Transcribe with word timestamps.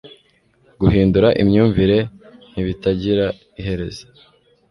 Guhindura 0.81 1.29
imyumvire 1.41 1.97
ntibitagira 2.51 3.25
iherez 3.59 3.97